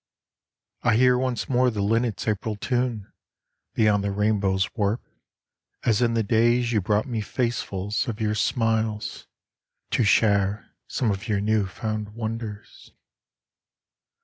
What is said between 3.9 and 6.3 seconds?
the rainbow's warp, as in the